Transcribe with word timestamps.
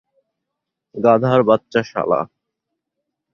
গাধার 0.95 1.41
বাচ্চা 1.43 1.81
শালা। 1.83 2.21